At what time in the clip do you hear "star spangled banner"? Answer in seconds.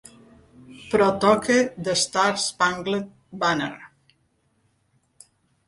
2.05-3.71